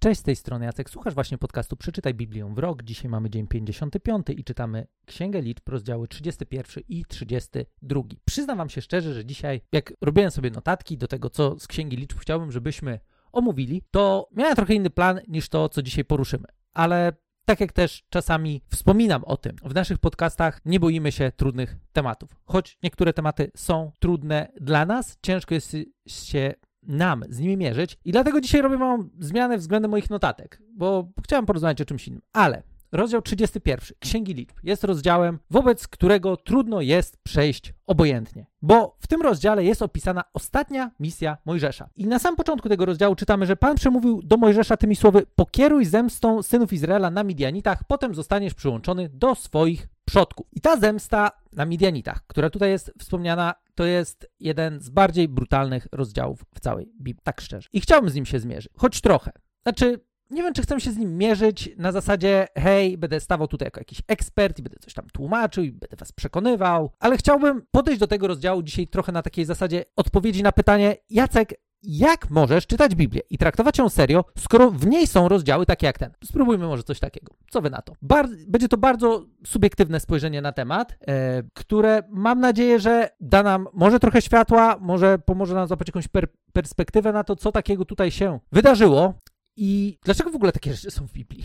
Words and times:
Cześć, 0.00 0.20
z 0.20 0.22
tej 0.24 0.36
strony 0.36 0.64
Jacek. 0.64 0.90
Słuchasz 0.90 1.14
właśnie 1.14 1.38
podcastu 1.38 1.76
Przeczytaj 1.76 2.14
Biblię 2.14 2.54
w 2.54 2.58
rok. 2.58 2.82
Dzisiaj 2.82 3.10
mamy 3.10 3.30
dzień 3.30 3.46
55 3.46 4.26
i 4.30 4.44
czytamy 4.44 4.86
Księgę 5.06 5.40
Liczb, 5.40 5.68
rozdziały 5.68 6.08
31 6.08 6.84
i 6.88 7.04
32. 7.04 8.00
Przyznam 8.24 8.58
wam 8.58 8.68
się 8.68 8.82
szczerze, 8.82 9.14
że 9.14 9.24
dzisiaj, 9.24 9.60
jak 9.72 9.92
robiłem 10.00 10.30
sobie 10.30 10.50
notatki 10.50 10.98
do 10.98 11.08
tego, 11.08 11.30
co 11.30 11.58
z 11.58 11.66
Księgi 11.66 11.96
Liczb 11.96 12.18
chciałbym, 12.18 12.52
żebyśmy 12.52 13.00
omówili, 13.32 13.82
to 13.90 14.28
miałem 14.32 14.56
trochę 14.56 14.74
inny 14.74 14.90
plan 14.90 15.20
niż 15.28 15.48
to, 15.48 15.68
co 15.68 15.82
dzisiaj 15.82 16.04
poruszymy. 16.04 16.48
Ale 16.74 17.12
tak 17.44 17.60
jak 17.60 17.72
też 17.72 18.04
czasami 18.08 18.62
wspominam 18.68 19.24
o 19.24 19.36
tym, 19.36 19.56
w 19.64 19.74
naszych 19.74 19.98
podcastach 19.98 20.60
nie 20.64 20.80
boimy 20.80 21.12
się 21.12 21.32
trudnych 21.36 21.76
tematów. 21.92 22.30
Choć 22.44 22.78
niektóre 22.82 23.12
tematy 23.12 23.50
są 23.56 23.92
trudne 23.98 24.52
dla 24.60 24.86
nas, 24.86 25.18
ciężko 25.22 25.54
jest 25.54 25.76
się 26.06 26.54
nam 26.82 27.24
z 27.28 27.38
nimi 27.38 27.56
mierzyć 27.56 27.98
i 28.04 28.12
dlatego 28.12 28.40
dzisiaj 28.40 28.62
robię 28.62 28.78
małą 28.78 29.08
zmianę 29.18 29.58
względem 29.58 29.90
moich 29.90 30.10
notatek, 30.10 30.62
bo 30.74 31.08
chciałem 31.24 31.46
porozmawiać 31.46 31.80
o 31.80 31.84
czymś 31.84 32.08
innym. 32.08 32.22
Ale 32.32 32.62
rozdział 32.92 33.22
31 33.22 33.96
Księgi 33.98 34.34
Liczb 34.34 34.56
jest 34.62 34.84
rozdziałem, 34.84 35.38
wobec 35.50 35.88
którego 35.88 36.36
trudno 36.36 36.80
jest 36.80 37.16
przejść 37.22 37.74
obojętnie, 37.86 38.46
bo 38.62 38.96
w 39.00 39.06
tym 39.06 39.22
rozdziale 39.22 39.64
jest 39.64 39.82
opisana 39.82 40.24
ostatnia 40.34 40.90
misja 41.00 41.38
Mojżesza. 41.44 41.88
I 41.96 42.06
na 42.06 42.18
samym 42.18 42.36
początku 42.36 42.68
tego 42.68 42.84
rozdziału 42.84 43.14
czytamy, 43.14 43.46
że 43.46 43.56
Pan 43.56 43.76
przemówił 43.76 44.22
do 44.22 44.36
Mojżesza 44.36 44.76
tymi 44.76 44.96
słowy: 44.96 45.26
Pokieruj 45.34 45.84
zemstą 45.84 46.42
synów 46.42 46.72
Izraela 46.72 47.10
na 47.10 47.24
Midianitach, 47.24 47.84
potem 47.84 48.14
zostaniesz 48.14 48.54
przyłączony 48.54 49.08
do 49.08 49.34
swoich 49.34 49.88
przodków. 50.08 50.46
I 50.52 50.60
ta 50.60 50.76
zemsta 50.76 51.30
na 51.52 51.64
Midianitach, 51.64 52.26
która 52.26 52.50
tutaj 52.50 52.70
jest 52.70 52.92
wspomniana, 52.98 53.54
to 53.74 53.84
jest 53.84 54.30
jeden 54.40 54.80
z 54.80 54.90
bardziej 54.90 55.28
brutalnych 55.28 55.86
rozdziałów 55.92 56.44
w 56.54 56.60
całej 56.60 56.86
Biblii, 56.86 57.22
tak 57.22 57.40
szczerze. 57.40 57.68
I 57.72 57.80
chciałbym 57.80 58.10
z 58.10 58.14
nim 58.14 58.26
się 58.26 58.40
zmierzyć, 58.40 58.72
choć 58.76 59.00
trochę. 59.00 59.32
Znaczy, 59.62 60.00
nie 60.30 60.42
wiem, 60.42 60.54
czy 60.54 60.62
chcę 60.62 60.80
się 60.80 60.92
z 60.92 60.96
nim 60.96 61.18
mierzyć 61.18 61.70
na 61.76 61.92
zasadzie, 61.92 62.46
hej, 62.58 62.98
będę 62.98 63.20
stawał 63.20 63.48
tutaj 63.48 63.66
jako 63.66 63.80
jakiś 63.80 64.02
ekspert 64.08 64.58
i 64.58 64.62
będę 64.62 64.78
coś 64.78 64.94
tam 64.94 65.06
tłumaczył 65.12 65.64
i 65.64 65.72
będę 65.72 65.96
was 65.96 66.12
przekonywał, 66.12 66.92
ale 66.98 67.16
chciałbym 67.16 67.62
podejść 67.70 68.00
do 68.00 68.06
tego 68.06 68.28
rozdziału 68.28 68.62
dzisiaj 68.62 68.88
trochę 68.88 69.12
na 69.12 69.22
takiej 69.22 69.44
zasadzie 69.44 69.84
odpowiedzi 69.96 70.42
na 70.42 70.52
pytanie, 70.52 70.96
Jacek, 71.10 71.54
jak 71.82 72.30
możesz 72.30 72.66
czytać 72.66 72.94
Biblię 72.94 73.22
i 73.30 73.38
traktować 73.38 73.78
ją 73.78 73.88
serio, 73.88 74.24
skoro 74.38 74.70
w 74.70 74.86
niej 74.86 75.06
są 75.06 75.28
rozdziały 75.28 75.66
takie 75.66 75.86
jak 75.86 75.98
ten? 75.98 76.10
Spróbujmy 76.24 76.66
może 76.66 76.82
coś 76.82 77.00
takiego. 77.00 77.34
Co 77.50 77.60
wy 77.60 77.70
na 77.70 77.82
to? 77.82 77.92
Bar 78.02 78.28
będzie 78.48 78.68
to 78.68 78.76
bardzo 78.76 79.24
subiektywne 79.46 80.00
spojrzenie 80.00 80.42
na 80.42 80.52
temat, 80.52 80.98
e, 81.08 81.42
które 81.54 82.02
mam 82.08 82.40
nadzieję, 82.40 82.80
że 82.80 83.10
da 83.20 83.42
nam 83.42 83.68
może 83.72 84.00
trochę 84.00 84.22
światła, 84.22 84.76
może 84.80 85.18
pomoże 85.18 85.54
nam 85.54 85.68
złapać 85.68 85.88
jakąś 85.88 86.08
per 86.08 86.28
perspektywę 86.52 87.12
na 87.12 87.24
to, 87.24 87.36
co 87.36 87.52
takiego 87.52 87.84
tutaj 87.84 88.10
się 88.10 88.38
wydarzyło 88.52 89.14
i 89.56 89.98
dlaczego 90.04 90.30
w 90.30 90.36
ogóle 90.36 90.52
takie 90.52 90.74
rzeczy 90.74 90.90
są 90.90 91.06
w 91.06 91.12
Biblii. 91.12 91.44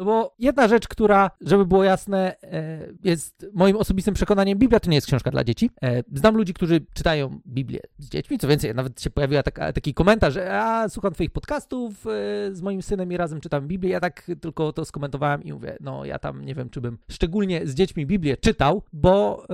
No 0.00 0.06
bo 0.06 0.34
jedna 0.38 0.68
rzecz, 0.68 0.88
która, 0.88 1.30
żeby 1.40 1.66
było 1.66 1.84
jasne, 1.84 2.36
e, 2.42 2.86
jest 3.04 3.46
moim 3.52 3.76
osobistym 3.76 4.14
przekonaniem, 4.14 4.58
Biblia 4.58 4.80
to 4.80 4.90
nie 4.90 4.96
jest 4.96 5.06
książka 5.06 5.30
dla 5.30 5.44
dzieci. 5.44 5.70
E, 5.82 6.02
znam 6.14 6.36
ludzi, 6.36 6.54
którzy 6.54 6.86
czytają 6.94 7.40
Biblię 7.46 7.80
z 7.98 8.08
dziećmi, 8.08 8.38
co 8.38 8.48
więcej, 8.48 8.74
nawet 8.74 9.02
się 9.02 9.10
pojawił 9.10 9.38
taki 9.74 9.94
komentarz, 9.94 10.34
że 10.34 10.60
a, 10.62 10.88
słucham 10.88 11.12
twoich 11.14 11.30
podcastów 11.30 12.06
e, 12.06 12.10
z 12.54 12.62
moim 12.62 12.82
synem 12.82 13.12
i 13.12 13.16
razem 13.16 13.40
czytam 13.40 13.68
Biblię. 13.68 13.90
Ja 13.90 14.00
tak 14.00 14.30
tylko 14.40 14.72
to 14.72 14.84
skomentowałem 14.84 15.42
i 15.42 15.52
mówię, 15.52 15.76
no 15.80 16.04
ja 16.04 16.18
tam 16.18 16.44
nie 16.44 16.54
wiem, 16.54 16.70
czy 16.70 16.80
bym 16.80 16.98
szczególnie 17.10 17.66
z 17.66 17.74
dziećmi 17.74 18.06
Biblię 18.06 18.36
czytał, 18.36 18.82
bo 18.92 19.46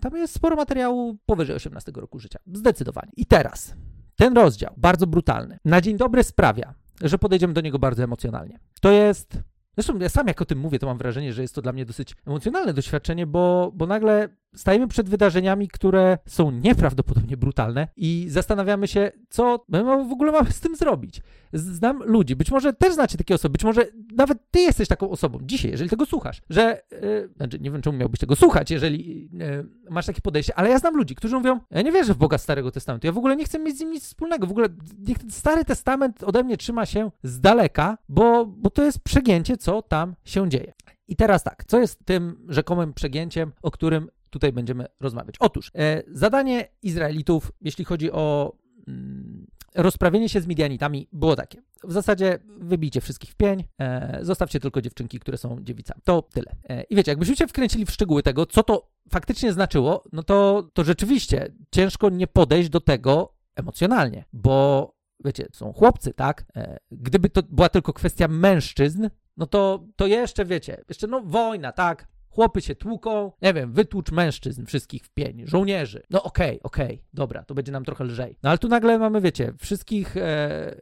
tam 0.00 0.16
jest 0.16 0.34
sporo 0.34 0.56
materiału 0.56 1.16
powyżej 1.26 1.56
18 1.56 1.92
roku 1.94 2.18
życia. 2.18 2.38
Zdecydowanie. 2.52 3.12
I 3.16 3.26
teraz, 3.26 3.74
ten 4.16 4.34
rozdział, 4.34 4.74
bardzo 4.76 5.06
brutalny, 5.06 5.58
na 5.64 5.80
dzień 5.80 5.96
dobry 5.96 6.24
sprawia, 6.24 6.74
że 7.00 7.18
podejdziemy 7.18 7.54
do 7.54 7.60
niego 7.60 7.78
bardzo 7.78 8.04
emocjonalnie. 8.04 8.58
To 8.80 8.90
jest. 8.90 9.38
Zresztą 9.76 9.98
ja 9.98 10.08
sam 10.08 10.26
jak 10.26 10.42
o 10.42 10.44
tym 10.44 10.58
mówię, 10.58 10.78
to 10.78 10.86
mam 10.86 10.98
wrażenie, 10.98 11.32
że 11.32 11.42
jest 11.42 11.54
to 11.54 11.62
dla 11.62 11.72
mnie 11.72 11.86
dosyć 11.86 12.16
emocjonalne 12.26 12.74
doświadczenie, 12.74 13.26
bo, 13.26 13.72
bo 13.74 13.86
nagle 13.86 14.28
stajemy 14.54 14.88
przed 14.88 15.08
wydarzeniami, 15.08 15.68
które 15.68 16.18
są 16.26 16.50
nieprawdopodobnie 16.50 17.36
brutalne 17.36 17.88
i 17.96 18.26
zastanawiamy 18.28 18.88
się, 18.88 19.12
co 19.28 19.64
my 19.68 19.84
w 19.84 20.12
ogóle 20.12 20.32
mamy 20.32 20.52
z 20.52 20.60
tym 20.60 20.76
zrobić. 20.76 21.22
Znam 21.52 22.02
ludzi, 22.02 22.36
być 22.36 22.50
może 22.50 22.72
też 22.72 22.94
znacie 22.94 23.18
takie 23.18 23.34
osoby, 23.34 23.52
być 23.52 23.64
może 23.64 23.86
nawet 24.16 24.38
ty 24.50 24.60
jesteś 24.60 24.88
taką 24.88 25.10
osobą 25.10 25.38
dzisiaj, 25.42 25.70
jeżeli 25.70 25.90
tego 25.90 26.06
słuchasz, 26.06 26.42
że, 26.50 26.82
yy, 26.92 27.30
znaczy 27.36 27.58
nie 27.60 27.70
wiem, 27.70 27.82
czemu 27.82 27.98
miałbyś 27.98 28.20
tego 28.20 28.36
słuchać, 28.36 28.70
jeżeli 28.70 29.28
yy, 29.32 29.66
masz 29.90 30.06
takie 30.06 30.20
podejście, 30.20 30.54
ale 30.54 30.70
ja 30.70 30.78
znam 30.78 30.96
ludzi, 30.96 31.14
którzy 31.14 31.36
mówią, 31.36 31.60
ja 31.70 31.82
nie 31.82 31.92
wierzę 31.92 32.14
w 32.14 32.16
Boga 32.16 32.38
Starego 32.38 32.70
Testamentu, 32.70 33.06
ja 33.06 33.12
w 33.12 33.18
ogóle 33.18 33.36
nie 33.36 33.44
chcę 33.44 33.58
mieć 33.58 33.76
z 33.76 33.80
nim 33.80 33.90
nic 33.90 34.04
wspólnego, 34.04 34.46
w 34.46 34.50
ogóle 34.50 34.68
niech 34.98 35.18
ten 35.18 35.30
Stary 35.30 35.64
Testament 35.64 36.24
ode 36.24 36.44
mnie 36.44 36.56
trzyma 36.56 36.86
się 36.86 37.10
z 37.22 37.40
daleka, 37.40 37.98
bo, 38.08 38.46
bo 38.46 38.70
to 38.70 38.84
jest 38.84 39.00
przegięcie, 39.00 39.56
co 39.66 39.82
tam 39.82 40.14
się 40.24 40.50
dzieje. 40.50 40.72
I 41.08 41.16
teraz 41.16 41.42
tak, 41.42 41.64
co 41.64 41.80
jest 41.80 42.04
tym 42.04 42.46
rzekomym 42.48 42.94
przegięciem, 42.94 43.52
o 43.62 43.70
którym 43.70 44.08
tutaj 44.30 44.52
będziemy 44.52 44.86
rozmawiać. 45.00 45.34
Otóż 45.40 45.70
e, 45.74 46.02
zadanie 46.08 46.68
Izraelitów, 46.82 47.52
jeśli 47.60 47.84
chodzi 47.84 48.12
o 48.12 48.56
mm, 48.88 49.46
rozprawienie 49.74 50.28
się 50.28 50.40
z 50.40 50.46
Midianitami, 50.46 51.08
było 51.12 51.36
takie. 51.36 51.62
W 51.84 51.92
zasadzie 51.92 52.38
wybijcie 52.58 53.00
wszystkich 53.00 53.30
w 53.30 53.34
pień, 53.34 53.64
e, 53.78 54.18
zostawcie 54.22 54.60
tylko 54.60 54.80
dziewczynki, 54.80 55.20
które 55.20 55.38
są 55.38 55.64
dziewicami. 55.64 56.00
To 56.04 56.22
tyle. 56.22 56.56
E, 56.68 56.82
I 56.82 56.96
wiecie, 56.96 57.12
jakbyśmy 57.12 57.36
się 57.36 57.46
wkręcili 57.46 57.86
w 57.86 57.90
szczegóły 57.90 58.22
tego, 58.22 58.46
co 58.46 58.62
to 58.62 58.90
faktycznie 59.10 59.52
znaczyło, 59.52 60.04
no 60.12 60.22
to, 60.22 60.68
to 60.72 60.84
rzeczywiście 60.84 61.52
ciężko 61.70 62.10
nie 62.10 62.26
podejść 62.26 62.68
do 62.68 62.80
tego 62.80 63.34
emocjonalnie, 63.56 64.24
bo 64.32 64.94
wiecie, 65.24 65.46
są 65.52 65.72
chłopcy, 65.72 66.14
tak? 66.14 66.44
E, 66.56 66.78
gdyby 66.90 67.30
to 67.30 67.42
była 67.42 67.68
tylko 67.68 67.92
kwestia 67.92 68.28
mężczyzn, 68.28 69.08
no 69.36 69.46
to, 69.46 69.84
to 69.96 70.06
jeszcze, 70.06 70.44
wiecie, 70.44 70.84
jeszcze 70.88 71.06
no 71.06 71.20
wojna, 71.20 71.72
tak? 71.72 72.08
Chłopy 72.36 72.60
się 72.60 72.74
tłuką, 72.74 73.32
nie 73.42 73.54
wiem, 73.54 73.72
wytłucz 73.72 74.12
mężczyzn 74.12 74.64
wszystkich 74.64 75.04
w 75.04 75.10
pień, 75.10 75.42
żołnierzy. 75.46 76.02
No 76.10 76.22
okej, 76.22 76.48
okay, 76.48 76.62
okej, 76.62 76.96
okay, 76.96 77.08
dobra, 77.14 77.44
to 77.44 77.54
będzie 77.54 77.72
nam 77.72 77.84
trochę 77.84 78.04
lżej. 78.04 78.38
No 78.42 78.50
ale 78.50 78.58
tu 78.58 78.68
nagle 78.68 78.98
mamy, 78.98 79.20
wiecie, 79.20 79.52
wszystkich 79.58 80.16
e, 80.16 80.22
e 80.22 80.76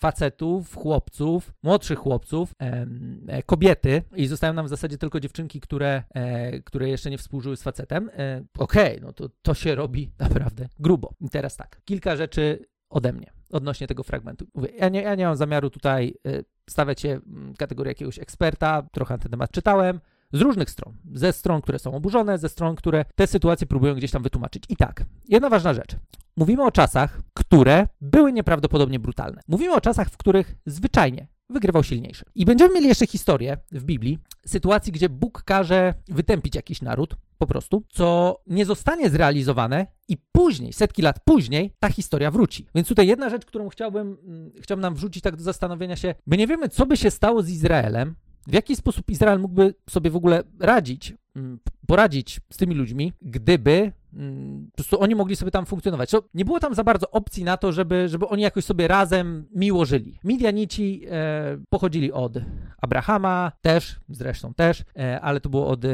facetów, 0.00 0.74
chłopców, 0.74 1.52
młodszych 1.62 1.98
chłopców, 1.98 2.54
e, 2.58 3.42
kobiety 3.42 4.02
i 4.16 4.26
zostają 4.26 4.52
nam 4.52 4.66
w 4.66 4.68
zasadzie 4.68 4.98
tylko 4.98 5.20
dziewczynki, 5.20 5.60
które, 5.60 6.02
e, 6.14 6.62
które 6.62 6.88
jeszcze 6.88 7.10
nie 7.10 7.18
współżyły 7.18 7.56
z 7.56 7.62
facetem. 7.62 8.10
E, 8.18 8.44
okej, 8.58 8.96
okay, 8.96 9.06
no 9.06 9.12
to, 9.12 9.28
to 9.42 9.54
się 9.54 9.74
robi 9.74 10.10
naprawdę 10.18 10.68
grubo. 10.78 11.14
I 11.20 11.30
teraz 11.30 11.56
tak, 11.56 11.80
kilka 11.84 12.16
rzeczy 12.16 12.66
ode 12.90 13.12
mnie 13.12 13.32
odnośnie 13.50 13.86
tego 13.86 14.02
fragmentu. 14.02 14.46
Mówię, 14.54 14.68
ja 14.78 14.88
nie, 14.88 15.02
ja 15.02 15.14
nie 15.14 15.26
mam 15.26 15.36
zamiaru 15.36 15.70
tutaj 15.70 16.14
w 16.70 17.56
kategorię 17.58 17.90
jakiegoś 17.90 18.18
eksperta, 18.18 18.82
trochę 18.92 19.14
na 19.14 19.18
ten 19.18 19.30
temat 19.30 19.50
czytałem, 19.50 20.00
z 20.32 20.40
różnych 20.40 20.70
stron. 20.70 20.96
Ze 21.14 21.32
stron, 21.32 21.62
które 21.62 21.78
są 21.78 21.94
oburzone, 21.94 22.38
ze 22.38 22.48
stron, 22.48 22.76
które 22.76 23.04
te 23.14 23.26
sytuacje 23.26 23.66
próbują 23.66 23.94
gdzieś 23.94 24.10
tam 24.10 24.22
wytłumaczyć. 24.22 24.64
I 24.68 24.76
tak, 24.76 25.04
jedna 25.28 25.50
ważna 25.50 25.74
rzecz. 25.74 25.96
Mówimy 26.36 26.64
o 26.64 26.70
czasach, 26.70 27.20
które 27.34 27.88
były 28.00 28.32
nieprawdopodobnie 28.32 28.98
brutalne. 28.98 29.42
Mówimy 29.48 29.74
o 29.74 29.80
czasach, 29.80 30.08
w 30.08 30.16
których 30.16 30.54
zwyczajnie 30.66 31.28
wygrywał 31.50 31.84
silniejszy. 31.84 32.24
I 32.34 32.44
będziemy 32.44 32.74
mieli 32.74 32.88
jeszcze 32.88 33.06
historię 33.06 33.58
w 33.72 33.84
Biblii 33.84 34.18
sytuacji, 34.46 34.92
gdzie 34.92 35.08
Bóg 35.08 35.42
każe 35.42 35.94
wytępić 36.08 36.54
jakiś 36.54 36.82
naród, 36.82 37.16
po 37.38 37.46
prostu, 37.46 37.84
co 37.88 38.40
nie 38.46 38.64
zostanie 38.64 39.10
zrealizowane 39.10 39.86
i 40.08 40.16
później, 40.32 40.72
setki 40.72 41.02
lat 41.02 41.20
później, 41.24 41.74
ta 41.78 41.88
historia 41.88 42.30
wróci. 42.30 42.66
Więc 42.74 42.88
tutaj 42.88 43.06
jedna 43.06 43.30
rzecz, 43.30 43.44
którą 43.44 43.68
chciałbym, 43.68 44.18
mm, 44.26 44.52
chciałbym 44.62 44.82
nam 44.82 44.94
wrzucić 44.94 45.22
tak 45.22 45.36
do 45.36 45.42
zastanowienia 45.42 45.96
się, 45.96 46.14
my 46.26 46.36
nie 46.36 46.46
wiemy, 46.46 46.68
co 46.68 46.86
by 46.86 46.96
się 46.96 47.10
stało 47.10 47.42
z 47.42 47.48
Izraelem, 47.48 48.14
w 48.46 48.54
jaki 48.54 48.76
sposób 48.76 49.10
Izrael 49.10 49.40
mógłby 49.40 49.74
sobie 49.90 50.10
w 50.10 50.16
ogóle 50.16 50.42
radzić, 50.60 51.14
mm, 51.36 51.58
poradzić 51.86 52.40
z 52.50 52.56
tymi 52.56 52.74
ludźmi, 52.74 53.12
gdyby 53.22 53.92
mm, 54.14 54.66
po 54.70 54.76
prostu 54.76 55.00
oni 55.00 55.14
mogli 55.14 55.36
sobie 55.36 55.50
tam 55.50 55.66
funkcjonować. 55.66 56.10
To 56.10 56.22
nie 56.34 56.44
było 56.44 56.60
tam 56.60 56.74
za 56.74 56.84
bardzo 56.84 57.10
opcji 57.10 57.44
na 57.44 57.56
to, 57.56 57.72
żeby, 57.72 58.08
żeby 58.08 58.28
oni 58.28 58.42
jakoś 58.42 58.64
sobie 58.64 58.88
razem 58.88 59.46
miło 59.54 59.84
żyli. 59.84 60.18
Midianici 60.24 61.02
e, 61.10 61.58
pochodzili 61.68 62.12
od 62.12 62.32
Abrahama, 62.82 63.52
też, 63.60 64.00
zresztą 64.08 64.54
też, 64.54 64.84
e, 64.98 65.20
ale 65.20 65.40
to 65.40 65.48
było 65.48 65.66
od, 65.68 65.84
e, 65.84 65.88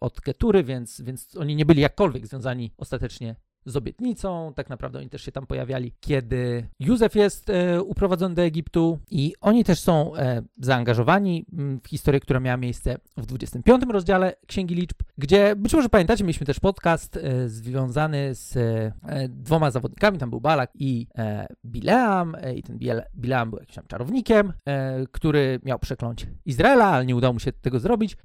od 0.00 0.20
Ketury, 0.20 0.64
więc, 0.64 1.00
więc 1.00 1.36
oni 1.36 1.56
nie 1.56 1.66
byli 1.66 1.80
jakkolwiek 1.80 2.26
związani 2.26 2.72
ostatecznie 2.76 3.36
z 3.66 3.76
obietnicą. 3.76 4.52
Tak 4.56 4.70
naprawdę 4.70 4.98
oni 4.98 5.08
też 5.08 5.22
się 5.22 5.32
tam 5.32 5.46
pojawiali, 5.46 5.92
kiedy 6.00 6.68
Józef 6.80 7.14
jest 7.14 7.50
e, 7.50 7.82
uprowadzony 7.82 8.34
do 8.34 8.42
Egiptu 8.42 8.98
i 9.10 9.34
oni 9.40 9.64
też 9.64 9.80
są 9.80 10.16
e, 10.16 10.42
zaangażowani 10.58 11.46
mm, 11.52 11.80
w 11.80 11.88
historię, 11.88 12.20
która 12.20 12.40
miała 12.40 12.56
miejsce 12.56 12.98
w 13.16 13.26
25 13.26 13.82
rozdziale 13.90 14.36
Księgi 14.46 14.74
Liczb, 14.74 14.96
gdzie 15.18 15.56
być 15.56 15.74
może 15.74 15.88
pamiętacie, 15.88 16.24
mieliśmy 16.24 16.46
też 16.46 16.60
podcast 16.60 17.16
e, 17.16 17.48
związany 17.48 18.34
z 18.34 18.56
e, 18.56 19.28
dwoma 19.28 19.70
zawodnikami, 19.70 20.18
tam 20.18 20.30
był 20.30 20.40
Balak 20.40 20.70
i 20.74 21.06
e, 21.18 21.46
Bileam 21.64 22.34
e, 22.34 22.54
i 22.54 22.62
ten 22.62 22.78
Bileam 23.16 23.50
był 23.50 23.58
jakimś 23.58 23.74
tam 23.74 23.86
czarownikiem, 23.86 24.52
który 25.12 25.60
miał 25.62 25.78
przekląć 25.78 26.26
Izraela, 26.44 26.84
ale 26.84 27.06
nie 27.06 27.16
udało 27.16 27.32
mu 27.32 27.40
się 27.40 27.52
tego 27.52 27.80
zrobić 27.80 28.16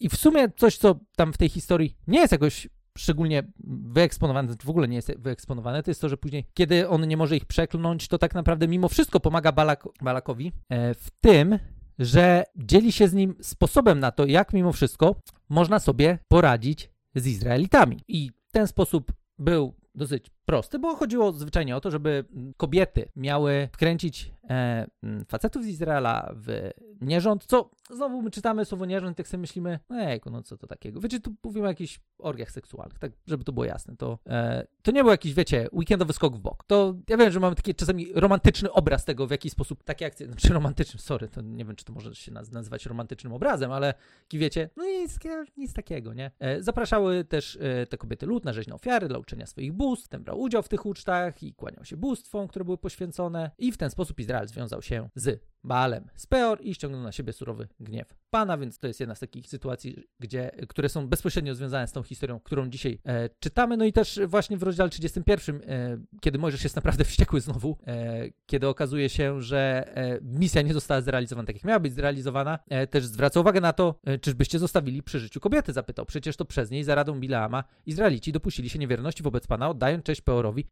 i 0.00 0.08
w 0.08 0.16
sumie 0.16 0.48
coś, 0.56 0.76
co 0.76 1.00
tam 1.16 1.32
w 1.32 1.38
tej 1.38 1.48
historii 1.48 1.96
nie 2.06 2.20
jest 2.20 2.32
jakoś 2.32 2.68
szczególnie 2.98 3.42
wyeksponowane, 3.64 4.54
w 4.64 4.70
ogóle 4.70 4.88
nie 4.88 4.96
jest 4.96 5.18
wyeksponowane, 5.18 5.82
to 5.82 5.90
jest 5.90 6.00
to, 6.00 6.08
że 6.08 6.16
później, 6.16 6.44
kiedy 6.54 6.88
on 6.88 7.08
nie 7.08 7.16
może 7.16 7.36
ich 7.36 7.44
przeklnąć, 7.44 8.08
to 8.08 8.18
tak 8.18 8.34
naprawdę 8.34 8.68
mimo 8.68 8.88
wszystko 8.88 9.20
pomaga 9.20 9.52
Balak, 9.52 9.84
Balakowi 10.02 10.52
e, 10.68 10.94
w 10.94 11.10
tym, 11.20 11.58
że 11.98 12.44
dzieli 12.56 12.92
się 12.92 13.08
z 13.08 13.14
nim 13.14 13.34
sposobem 13.40 14.00
na 14.00 14.10
to, 14.10 14.26
jak 14.26 14.52
mimo 14.52 14.72
wszystko 14.72 15.14
można 15.48 15.78
sobie 15.78 16.18
poradzić 16.28 16.90
z 17.14 17.26
Izraelitami. 17.26 18.00
I 18.08 18.30
ten 18.52 18.66
sposób 18.66 19.12
był 19.38 19.74
dosyć 19.94 20.30
prosty, 20.48 20.78
bo 20.78 20.96
chodziło 20.96 21.32
zwyczajnie 21.32 21.76
o 21.76 21.80
to, 21.80 21.90
żeby 21.90 22.24
kobiety 22.56 23.08
miały 23.16 23.68
wkręcić 23.72 24.32
e, 24.50 24.86
facetów 25.28 25.62
z 25.64 25.66
Izraela 25.66 26.32
w 26.36 26.70
nierząd, 27.00 27.44
co 27.44 27.70
znowu 27.90 28.22
my 28.22 28.30
czytamy 28.30 28.64
słowo 28.64 28.86
nierząd 28.86 29.12
i 29.12 29.16
tak 29.16 29.28
sobie 29.28 29.40
myślimy, 29.40 29.78
ejku, 29.90 30.30
no 30.30 30.42
co 30.42 30.56
to 30.56 30.66
takiego. 30.66 31.00
Wiecie, 31.00 31.20
tu 31.20 31.34
mówimy 31.44 31.66
o 31.66 31.68
jakichś 31.68 32.00
orgiach 32.18 32.50
seksualnych, 32.50 32.98
tak 32.98 33.12
żeby 33.26 33.44
to 33.44 33.52
było 33.52 33.64
jasne. 33.64 33.96
To, 33.96 34.18
e, 34.26 34.66
to 34.82 34.90
nie 34.90 35.02
był 35.02 35.10
jakiś, 35.10 35.34
wiecie, 35.34 35.68
weekendowy 35.72 36.12
skok 36.12 36.36
w 36.36 36.38
bok. 36.38 36.64
To 36.66 36.94
ja 37.08 37.16
wiem, 37.16 37.30
że 37.30 37.40
mamy 37.40 37.56
taki 37.56 37.74
czasami 37.74 38.12
romantyczny 38.14 38.72
obraz 38.72 39.04
tego, 39.04 39.26
w 39.26 39.30
jaki 39.30 39.50
sposób 39.50 39.84
takie 39.84 40.06
akcje, 40.06 40.26
znaczy 40.32 40.52
romantyczny, 40.52 41.00
sorry, 41.00 41.28
to 41.28 41.40
nie 41.40 41.64
wiem, 41.64 41.76
czy 41.76 41.84
to 41.84 41.92
może 41.92 42.14
się 42.14 42.32
nazywać 42.32 42.86
romantycznym 42.86 43.32
obrazem, 43.32 43.72
ale 43.72 43.94
wiecie, 44.32 44.70
no 44.76 44.84
nic, 44.84 45.18
nic 45.56 45.72
takiego, 45.72 46.14
nie? 46.14 46.30
E, 46.38 46.62
zapraszały 46.62 47.24
też 47.24 47.58
e, 47.60 47.86
te 47.86 47.98
kobiety 47.98 48.26
lud 48.26 48.44
na 48.44 48.52
rzeźne 48.52 48.74
ofiary 48.74 49.08
dla 49.08 49.18
uczenia 49.18 49.46
swoich 49.46 49.72
bóstw, 49.72 50.08
ten 50.08 50.24
udział 50.38 50.62
w 50.62 50.68
tych 50.68 50.86
ucztach 50.86 51.42
i 51.42 51.54
kłaniał 51.54 51.84
się 51.84 51.96
bóstwom, 51.96 52.48
które 52.48 52.64
były 52.64 52.78
poświęcone 52.78 53.50
i 53.58 53.72
w 53.72 53.76
ten 53.76 53.90
sposób 53.90 54.20
Izrael 54.20 54.48
związał 54.48 54.82
się 54.82 55.08
z 55.14 55.42
Baalem 55.64 56.08
Speor 56.14 56.58
i 56.62 56.74
ściągnął 56.74 57.02
na 57.02 57.12
siebie 57.12 57.32
surowy 57.32 57.68
gniew 57.80 58.14
Pana, 58.30 58.58
więc 58.58 58.78
to 58.78 58.86
jest 58.86 59.00
jedna 59.00 59.14
z 59.14 59.20
takich 59.20 59.48
sytuacji, 59.48 60.08
gdzie, 60.20 60.50
które 60.68 60.88
są 60.88 61.08
bezpośrednio 61.08 61.54
związane 61.54 61.88
z 61.88 61.92
tą 61.92 62.02
historią, 62.02 62.40
którą 62.40 62.68
dzisiaj 62.68 62.98
e, 63.04 63.28
czytamy. 63.40 63.76
No 63.76 63.84
i 63.84 63.92
też 63.92 64.20
właśnie 64.26 64.56
w 64.56 64.62
rozdziale 64.62 64.90
31, 64.90 65.56
e, 65.56 65.98
kiedy 66.20 66.38
Mojżesz 66.38 66.64
jest 66.64 66.76
naprawdę 66.76 67.04
wściekły 67.10 67.40
znowu, 67.40 67.76
e, 67.86 68.28
kiedy 68.46 68.68
okazuje 68.68 69.08
się, 69.08 69.42
że 69.42 69.90
e, 69.96 70.18
misja 70.22 70.62
nie 70.62 70.74
została 70.74 71.00
zrealizowana 71.00 71.46
tak, 71.46 71.56
jak 71.56 71.64
miała 71.64 71.80
być 71.80 71.94
zrealizowana, 71.94 72.58
e, 72.68 72.86
też 72.86 73.06
zwraca 73.06 73.40
uwagę 73.40 73.60
na 73.60 73.72
to, 73.72 73.94
e, 74.04 74.18
czyżbyście 74.18 74.58
zostawili 74.58 75.02
przy 75.02 75.20
życiu 75.20 75.40
kobiety, 75.40 75.72
zapytał. 75.72 76.06
Przecież 76.06 76.36
to 76.36 76.44
przez 76.44 76.70
niej, 76.70 76.84
za 76.84 76.94
radą 76.94 77.20
Bileama, 77.20 77.64
Izraelici 77.86 78.32
dopuścili 78.32 78.68
się 78.68 78.78
niewierności 78.78 79.22
wobec 79.22 79.46
Pana, 79.46 79.68
oddając 79.68 80.04
cześć 80.04 80.20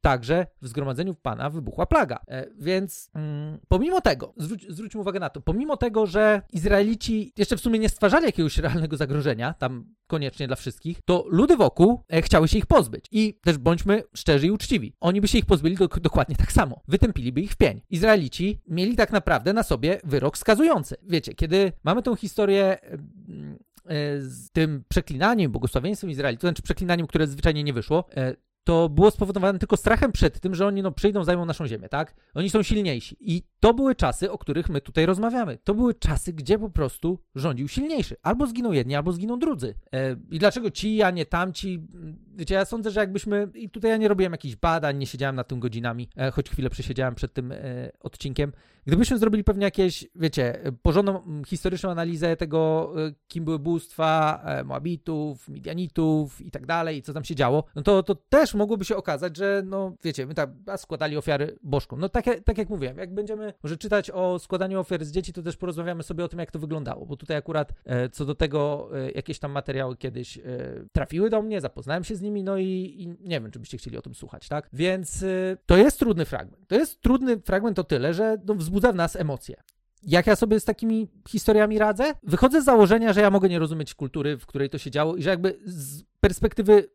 Także 0.01 0.47
w 0.63 0.69
zgromadzeniu 0.69 1.15
Pana 1.15 1.51
wybuchła 1.51 1.87
plaga. 1.87 2.21
więc 2.59 3.11
mm, 3.15 3.59
pomimo 3.69 4.01
tego, 4.01 4.35
zwróć, 4.37 4.67
zwróćmy 4.69 5.01
uwagę 5.01 5.21
na 5.21 5.31
to, 5.31 5.41
pomimo 5.41 5.77
tego, 5.77 6.07
że 6.07 6.43
Izraelici 6.53 7.33
jeszcze 7.37 7.57
w 7.57 7.61
sumie 7.61 7.79
nie 7.79 7.89
stwarzali 7.89 8.27
jakiegoś 8.27 8.59
realnego 8.59 8.97
zagrożenia, 8.97 9.55
tam 9.55 9.95
koniecznie 10.07 10.47
dla 10.47 10.57
wszystkich, 10.57 10.99
to 11.05 11.25
ludy 11.29 11.57
wokół 11.57 12.05
e, 12.09 12.23
chciały 12.23 12.49
się 12.49 12.59
ich 12.59 12.67
pozbyć. 12.67 13.07
I 13.11 13.39
też 13.45 13.59
bądźmy 13.59 14.03
szczerzy 14.15 14.47
i 14.47 14.51
uczciwi. 14.51 14.93
Oni 15.01 15.21
by 15.21 15.29
się 15.29 15.39
ich 15.39 15.47
pozbyli 15.47 15.77
do, 15.77 15.89
dokładnie 15.89 16.37
tak 16.37 16.53
samo. 16.53 16.83
Wytępiliby 16.89 17.41
ich 17.41 17.53
w 17.53 17.57
pień. 17.57 17.83
Izraelici 17.91 18.61
mieli 18.69 18.97
tak 18.97 19.13
naprawdę 19.13 19.53
na 19.53 19.63
sobie 19.63 20.01
wyrok 20.05 20.39
skazujący. 20.39 20.97
Wiecie, 21.03 21.35
kiedy 21.35 21.73
mamy 21.85 22.03
tą 22.03 22.17
historię 22.17 22.65
e, 22.65 22.93
e, 22.93 24.21
z 24.21 24.51
tym 24.51 24.85
przeklinaniem, 24.89 25.53
błogosławieństwem 25.53 26.11
Izraeli, 26.11 26.39
to 26.39 26.47
znaczy 26.47 26.63
przeklinaniem, 26.63 27.07
które 27.07 27.27
zwyczajnie 27.27 27.65
nie 27.65 27.73
wyszło, 27.73 28.05
to 28.67 28.89
było 28.89 29.11
spowodowane 29.11 29.59
tylko 29.59 29.77
strachem 29.77 30.13
przed 30.13 30.41
tym, 30.41 30.55
że 30.55 30.67
oni 30.67 30.83
no, 30.83 30.93
przyjdą, 30.93 31.25
zajmą 31.25 31.45
naszą 31.45 31.67
ziemię, 31.67 31.89
tak? 31.89 32.15
Oni 32.35 32.51
są 32.51 32.63
silniejsi. 32.63 33.17
I 33.21 33.43
to 33.61 33.75
były 33.75 33.95
czasy, 33.95 34.31
o 34.31 34.39
których 34.39 34.69
my 34.69 34.81
tutaj 34.81 35.07
rozmawiamy. 35.07 35.59
To 35.65 35.75
były 35.75 35.95
czasy, 35.95 36.33
gdzie 36.33 36.59
po 36.59 36.71
prostu 36.71 37.19
rządził 37.35 37.69
silniejszy. 37.69 38.17
Albo 38.23 38.47
zginą 38.47 38.73
jedni, 38.73 38.95
albo 38.95 39.13
zginą 39.13 39.39
drudzy. 39.39 39.75
E, 39.93 40.17
I 40.31 40.39
dlaczego 40.39 40.71
ci, 40.71 41.03
a 41.03 41.11
nie 41.11 41.27
tamci? 41.27 41.87
Wiecie, 42.35 42.55
ja 42.55 42.65
sądzę, 42.65 42.91
że 42.91 43.01
jakbyśmy, 43.01 43.49
i 43.55 43.71
tutaj 43.71 43.91
ja 43.91 43.97
nie 43.97 44.09
robiłem 44.09 44.33
jakichś 44.33 44.57
badań, 44.57 44.99
nie 44.99 45.07
siedziałem 45.07 45.37
nad 45.37 45.49
tym 45.49 45.61
godzinami, 45.61 46.09
e, 46.17 46.31
choć 46.31 46.51
chwilę 46.51 46.71
przesiedziałem 46.71 47.15
przed 47.15 47.33
tym 47.33 47.53
e, 47.53 47.59
odcinkiem. 48.01 48.53
Gdybyśmy 48.87 49.19
zrobili 49.19 49.45
pewnie 49.45 49.65
jakieś, 49.65 50.07
wiecie, 50.15 50.73
porządną 50.83 51.43
historyczną 51.47 51.91
analizę 51.91 52.37
tego, 52.37 52.93
kim 53.29 53.45
były 53.45 53.59
bóstwa 53.59 54.45
Moabitów, 54.65 55.49
Midianitów 55.49 56.41
i 56.41 56.51
tak 56.51 56.67
dalej, 56.67 57.03
co 57.03 57.13
tam 57.13 57.25
się 57.25 57.35
działo, 57.35 57.65
no 57.75 57.83
to, 57.83 58.03
to 58.03 58.15
też 58.15 58.55
mogłoby 58.55 58.85
się 58.85 58.97
okazać, 58.97 59.37
że, 59.37 59.63
no 59.65 59.93
wiecie, 60.05 60.27
my 60.27 60.35
tak 60.35 60.51
składali 60.77 61.17
ofiary 61.17 61.59
bożkom. 61.63 62.01
No 62.01 62.09
tak, 62.09 62.25
tak 62.45 62.59
jak 62.59 62.69
mówiłem, 62.69 62.99
jak 62.99 63.15
będziemy 63.15 63.46
może 63.63 63.77
czytać 63.77 64.11
o 64.11 64.39
składaniu 64.39 64.81
ofiar 64.81 65.05
z 65.05 65.13
dzieci, 65.13 65.33
to 65.33 65.43
też 65.43 65.57
porozmawiamy 65.57 66.03
sobie 66.03 66.25
o 66.25 66.29
tym, 66.29 66.39
jak 66.39 66.51
to 66.51 66.59
wyglądało, 66.59 67.07
bo 67.07 67.17
tutaj 67.17 67.37
akurat 67.37 67.73
e, 67.85 68.09
co 68.09 68.25
do 68.25 68.35
tego 68.35 68.91
e, 68.95 69.11
jakieś 69.11 69.39
tam 69.39 69.53
materiały 69.53 69.97
kiedyś 69.97 70.39
e, 70.39 70.43
trafiły 70.93 71.31
do 71.31 71.43
mnie, 71.43 71.61
zapoznałem 71.61 72.05
się 72.05 72.17
z 72.17 72.21
nimi, 72.21 72.43
no 72.43 72.59
i, 72.59 72.65
i, 72.99 73.09
nie 73.29 73.41
wiem, 73.41 73.51
czy 73.51 73.59
byście 73.59 73.79
chcieli 73.79 73.97
o 73.97 74.03
tym 74.03 74.15
słuchać, 74.15 74.49
tak? 74.49 74.69
Więc 74.73 75.23
e, 75.23 75.57
to 75.67 75.77
jest 75.77 75.99
trudny 75.99 76.25
fragment. 76.25 76.69
To 76.69 76.75
jest 76.75 77.01
trudny 77.01 77.41
fragment 77.41 77.79
o 77.79 77.85
tyle, 77.85 78.15
że 78.15 78.37
no, 78.45 78.55
wzbudza 78.55 78.93
w 78.93 78.97
nas 78.97 79.17
emocje 79.17 79.57
jak 80.03 80.27
ja 80.27 80.37
sobie 80.37 80.61
z 80.61 80.65
takimi 80.65 81.09
historiami 81.29 81.79
radzę? 81.79 82.15
Wychodzę 82.23 82.63
z 82.63 82.65
założenia, 82.65 83.13
że 83.13 83.21
ja 83.21 83.31
mogę 83.31 83.49
nie 83.49 83.59
rozumieć 83.59 83.95
kultury, 83.95 84.39
w 84.39 84.47
której 84.47 84.71
to 84.71 84.79
się 84.79 84.91
działo 84.91 85.17
i 85.17 85.23
że 85.23 85.31
jakby 85.31 85.59
z 85.65 86.03
perspektywy 86.21 86.89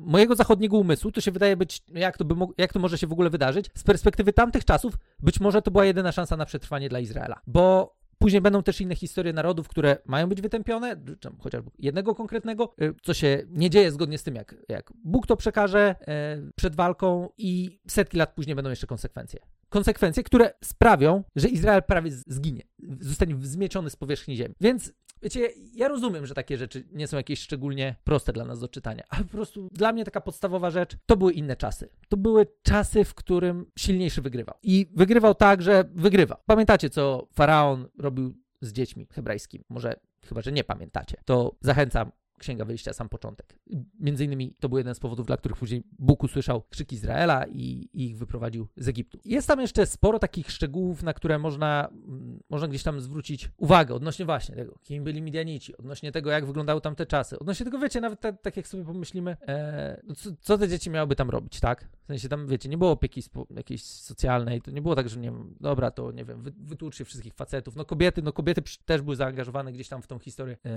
mojego 0.00 0.34
zachodniego 0.34 0.78
umysłu 0.78 1.12
to 1.12 1.20
się 1.20 1.32
wydaje 1.32 1.56
być, 1.56 1.82
jak 1.94 2.18
to, 2.18 2.24
by, 2.24 2.34
jak 2.58 2.72
to 2.72 2.78
może 2.78 2.98
się 2.98 3.06
w 3.06 3.12
ogóle 3.12 3.30
wydarzyć? 3.30 3.70
Z 3.74 3.82
perspektywy 3.82 4.32
tamtych 4.32 4.64
czasów 4.64 4.94
być 5.20 5.40
może 5.40 5.62
to 5.62 5.70
była 5.70 5.84
jedyna 5.84 6.12
szansa 6.12 6.36
na 6.36 6.46
przetrwanie 6.46 6.88
dla 6.88 7.00
Izraela, 7.00 7.40
bo 7.46 7.94
Później 8.18 8.42
będą 8.42 8.62
też 8.62 8.80
inne 8.80 8.96
historie 8.96 9.32
narodów, 9.32 9.68
które 9.68 9.96
mają 10.06 10.28
być 10.28 10.40
wytępione, 10.40 10.96
chociażby 11.40 11.70
jednego 11.78 12.14
konkretnego, 12.14 12.74
y, 12.82 12.94
co 13.02 13.14
się 13.14 13.42
nie 13.50 13.70
dzieje 13.70 13.92
zgodnie 13.92 14.18
z 14.18 14.22
tym, 14.22 14.34
jak, 14.34 14.56
jak 14.68 14.92
Bóg 15.04 15.26
to 15.26 15.36
przekaże 15.36 15.94
e, 16.08 16.50
przed 16.56 16.76
walką 16.76 17.28
i 17.38 17.80
setki 17.88 18.16
lat 18.16 18.34
później 18.34 18.56
będą 18.56 18.70
jeszcze 18.70 18.86
konsekwencje. 18.86 19.40
Konsekwencje, 19.68 20.22
które 20.22 20.52
sprawią, 20.64 21.22
że 21.36 21.48
Izrael 21.48 21.82
prawie 21.82 22.10
zginie, 22.10 22.62
zostanie 23.00 23.36
zmieciony 23.40 23.90
z 23.90 23.96
powierzchni 23.96 24.36
ziemi. 24.36 24.54
Więc 24.60 24.92
Wiecie, 25.24 25.48
ja 25.74 25.88
rozumiem, 25.88 26.26
że 26.26 26.34
takie 26.34 26.58
rzeczy 26.58 26.84
nie 26.92 27.08
są 27.08 27.16
jakieś 27.16 27.40
szczególnie 27.40 27.96
proste 28.04 28.32
dla 28.32 28.44
nas 28.44 28.60
do 28.60 28.68
czytania, 28.68 29.04
ale 29.08 29.24
po 29.24 29.30
prostu 29.30 29.68
dla 29.72 29.92
mnie 29.92 30.04
taka 30.04 30.20
podstawowa 30.20 30.70
rzecz 30.70 30.96
to 31.06 31.16
były 31.16 31.32
inne 31.32 31.56
czasy. 31.56 31.88
To 32.08 32.16
były 32.16 32.46
czasy, 32.62 33.04
w 33.04 33.14
którym 33.14 33.66
silniejszy 33.78 34.22
wygrywał. 34.22 34.54
I 34.62 34.86
wygrywał 34.94 35.34
tak, 35.34 35.62
że 35.62 35.84
wygrywał. 35.94 36.38
Pamiętacie, 36.46 36.90
co 36.90 37.28
faraon 37.32 37.88
robił 37.98 38.34
z 38.60 38.72
dziećmi 38.72 39.06
hebrajskimi? 39.10 39.64
Może 39.68 39.96
chyba, 40.24 40.40
że 40.40 40.52
nie 40.52 40.64
pamiętacie. 40.64 41.16
To 41.24 41.56
zachęcam 41.60 42.10
Księga 42.38 42.64
Wyjścia, 42.64 42.92
sam 42.92 43.08
początek. 43.08 43.58
Między 44.00 44.24
innymi 44.24 44.54
to 44.60 44.68
był 44.68 44.78
jeden 44.78 44.94
z 44.94 45.00
powodów, 45.00 45.26
dla 45.26 45.36
których 45.36 45.58
później 45.58 45.82
Bóg 45.98 46.22
usłyszał 46.22 46.62
krzyki 46.62 46.96
Izraela 46.96 47.46
i, 47.46 47.88
i 47.92 48.04
ich 48.04 48.18
wyprowadził 48.18 48.68
z 48.76 48.88
Egiptu. 48.88 49.18
Jest 49.24 49.48
tam 49.48 49.60
jeszcze 49.60 49.86
sporo 49.86 50.18
takich 50.18 50.50
szczegółów, 50.50 51.02
na 51.02 51.14
które 51.14 51.38
można, 51.38 51.88
mm, 51.88 52.33
można 52.50 52.68
gdzieś 52.68 52.82
tam 52.82 53.00
zwrócić 53.00 53.50
uwagę 53.56 53.94
odnośnie 53.94 54.24
właśnie 54.24 54.54
tego, 54.54 54.78
kim 54.82 55.04
byli 55.04 55.22
Midianici, 55.22 55.76
odnośnie 55.76 56.12
tego, 56.12 56.30
jak 56.30 56.46
wyglądały 56.46 56.80
tam 56.80 56.94
te 56.94 57.06
czasy, 57.06 57.38
odnośnie 57.38 57.64
tego, 57.64 57.78
wiecie, 57.78 58.00
nawet 58.00 58.20
tak, 58.20 58.42
tak 58.42 58.56
jak 58.56 58.66
sobie 58.66 58.84
pomyślimy, 58.84 59.36
e, 59.48 60.00
no 60.04 60.14
co, 60.14 60.30
co, 60.40 60.58
te 60.58 60.68
dzieci 60.68 60.90
miałyby 60.90 61.16
tam 61.16 61.30
robić, 61.30 61.60
tak? 61.60 61.88
W 62.04 62.06
sensie 62.06 62.28
tam, 62.28 62.46
wiecie, 62.46 62.68
nie 62.68 62.78
było 62.78 62.90
opieki 62.90 63.22
spo, 63.22 63.46
jakiejś 63.56 63.84
socjalnej, 63.84 64.62
to 64.62 64.70
nie 64.70 64.82
było 64.82 64.94
tak, 64.94 65.08
że 65.08 65.20
nie 65.20 65.30
wiem, 65.30 65.54
dobra, 65.60 65.90
to 65.90 66.12
nie 66.12 66.24
wiem, 66.24 66.42
wy, 66.42 66.52
wytłuczcie 66.56 67.04
wszystkich 67.04 67.34
facetów. 67.34 67.76
No 67.76 67.84
kobiety, 67.84 68.22
no 68.22 68.32
kobiety 68.32 68.62
też 68.84 69.02
były 69.02 69.16
zaangażowane 69.16 69.72
gdzieś 69.72 69.88
tam 69.88 70.02
w 70.02 70.06
tą 70.06 70.18
historię 70.18 70.56
e, 70.66 70.70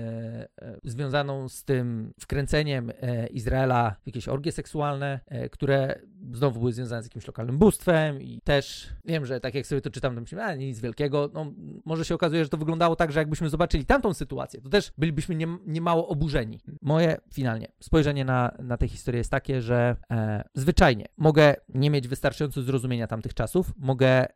e, 0.62 0.78
związaną 0.84 1.48
z 1.48 1.64
tym 1.64 2.12
wkręceniem 2.20 2.90
e, 3.00 3.26
Izraela 3.26 3.96
w 4.02 4.06
jakieś 4.06 4.28
orgie 4.28 4.52
seksualne, 4.52 5.20
e, 5.26 5.48
które 5.48 6.00
znowu 6.32 6.60
były 6.60 6.72
związane 6.72 7.02
z 7.02 7.06
jakimś 7.06 7.26
lokalnym 7.26 7.58
bóstwem 7.58 8.22
i 8.22 8.40
też 8.44 8.88
wiem, 9.04 9.26
że 9.26 9.40
tak 9.40 9.54
jak 9.54 9.66
sobie 9.66 9.80
to 9.80 9.90
czytam, 9.90 10.14
to 10.14 10.20
myślę, 10.20 10.44
a 10.44 10.54
nic 10.54 10.80
wielkiego. 10.80 11.30
No, 11.34 11.52
może 11.84 12.04
się 12.04 12.14
okazuje, 12.14 12.44
że 12.44 12.50
to 12.50 12.56
wyglądało 12.56 12.96
tak, 12.96 13.12
że 13.12 13.18
jakbyśmy 13.20 13.48
zobaczyli 13.48 13.86
tamtą 13.86 14.14
sytuację, 14.14 14.60
to 14.60 14.68
też 14.68 14.92
bylibyśmy 14.98 15.34
nie, 15.34 15.46
niemało 15.66 16.08
oburzeni. 16.08 16.60
Moje 16.82 17.16
finalnie 17.32 17.66
spojrzenie 17.80 18.24
na, 18.24 18.56
na 18.58 18.76
tę 18.76 18.88
historię 18.88 19.18
jest 19.18 19.30
takie, 19.30 19.62
że 19.62 19.96
e, 20.10 20.44
zwyczajnie 20.54 21.06
mogę 21.16 21.54
nie 21.68 21.90
mieć 21.90 22.08
wystarczająco 22.08 22.62
zrozumienia 22.62 23.06
tamtych 23.06 23.34
czasów, 23.34 23.72
mogę 23.76 24.26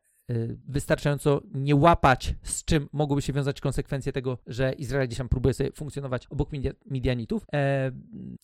wystarczająco 0.69 1.41
nie 1.55 1.77
łapać, 1.77 2.35
z 2.43 2.65
czym 2.65 2.89
mogłyby 2.93 3.23
się 3.23 3.33
wiązać 3.33 3.61
konsekwencje 3.61 4.13
tego, 4.13 4.39
że 4.47 4.73
Izrael 4.73 5.07
gdzieś 5.07 5.19
tam 5.19 5.29
próbuje 5.29 5.55
sobie 5.55 5.73
funkcjonować 5.73 6.27
obok 6.27 6.49
Midianitów. 6.91 7.47
E, 7.53 7.93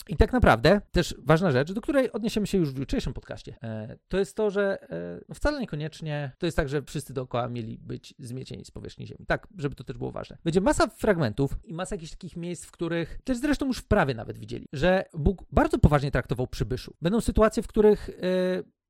I 0.09 0.17
tak 0.17 0.33
naprawdę 0.33 0.81
też 0.93 1.15
ważna 1.19 1.51
rzecz, 1.51 1.73
do 1.73 1.81
której 1.81 2.13
odniesiemy 2.13 2.47
się 2.47 2.59
już 2.59 2.73
w 2.73 2.79
jutrzejszym 2.79 3.15
podcaście, 3.15 3.57
e, 3.63 3.97
to 4.09 4.19
jest 4.19 4.37
to, 4.37 4.51
że 4.51 4.83
e, 4.91 5.21
no 5.29 5.35
wcale 5.35 5.61
niekoniecznie 5.61 6.33
to 6.39 6.47
jest 6.47 6.57
tak, 6.57 6.69
że 6.69 6.83
wszyscy 6.83 7.15
dookoła 7.15 7.49
mieli 7.49 7.79
być 7.79 8.15
zmiecieni 8.19 8.65
z 8.65 8.71
powierzchni 8.71 9.07
ziemi. 9.07 9.27
Tak, 9.27 9.49
żeby 9.59 9.75
to 9.75 9.85
też 9.85 9.99
było 9.99 10.11
ważne. 10.11 10.39
Będzie 10.45 10.61
masa 10.61 10.87
fragmentów 10.87 11.59
i 11.65 11.75
masa 11.75 11.95
jakichś 11.95 12.13
takich 12.13 12.37
miejsc, 12.37 12.67
w 12.67 12.71
których 12.71 13.21
też 13.25 13.39
zresztą 13.39 13.67
już 13.67 13.79
w 13.79 13.87
prawie 13.87 14.15
nawet 14.15 14.39
widzieli, 14.39 14.69
że 14.73 15.05
Bóg 15.15 15.45
bardzo 15.53 15.79
poważnie 15.79 16.11
traktował 16.11 16.47
przybyszów. 16.47 16.97
Będą 17.03 17.21
sytuacje, 17.21 17.63
w 17.63 17.67
których 17.67 18.11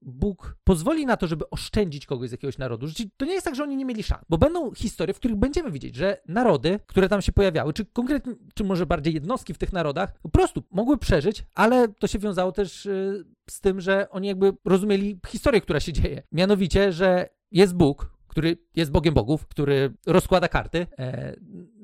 Bóg 0.02 0.56
pozwoli 0.64 1.06
na 1.06 1.16
to, 1.16 1.26
żeby 1.26 1.50
oszczędzić 1.50 2.06
kogoś 2.06 2.28
z 2.28 2.32
jakiegoś 2.32 2.58
narodu. 2.58 2.86
To 3.16 3.24
nie 3.24 3.32
jest 3.32 3.44
tak, 3.44 3.54
że 3.54 3.62
oni 3.62 3.76
nie 3.76 3.84
mieli 3.84 4.02
szans, 4.02 4.22
bo 4.28 4.38
będą 4.38 4.74
historie, 4.74 5.14
w 5.14 5.16
których 5.16 5.36
będziemy 5.36 5.70
widzieć, 5.70 5.94
że 5.94 6.20
narody, 6.28 6.80
które 6.86 7.08
tam 7.08 7.22
się 7.22 7.32
pojawiały, 7.32 7.72
czy 7.72 7.84
konkretnie, 7.84 8.34
czy 8.54 8.64
może 8.64 8.86
bardziej 8.86 9.14
jednostki 9.14 9.54
w 9.54 9.58
tych 9.58 9.72
narodach, 9.72 10.18
po 10.22 10.28
prostu 10.28 10.62
mogły 10.70 10.98
przeżyć, 10.98 11.44
ale 11.54 11.88
to 11.88 12.06
się 12.06 12.18
wiązało 12.18 12.52
też 12.52 12.86
y, 12.86 13.24
z 13.50 13.60
tym, 13.60 13.80
że 13.80 14.10
oni 14.10 14.28
jakby 14.28 14.52
rozumieli 14.64 15.20
historię, 15.26 15.60
która 15.60 15.80
się 15.80 15.92
dzieje. 15.92 16.22
Mianowicie, 16.32 16.92
że 16.92 17.28
jest 17.50 17.74
Bóg, 17.74 18.18
który 18.28 18.58
jest 18.76 18.90
Bogiem 18.90 19.14
Bogów, 19.14 19.46
który 19.46 19.94
rozkłada 20.06 20.48
karty. 20.48 20.86
E, 20.98 21.36